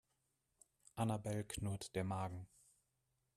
[0.95, 2.47] Annabel knurrt der Magen.